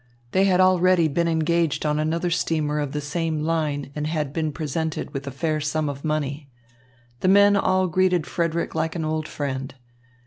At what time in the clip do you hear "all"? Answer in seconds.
7.55-7.85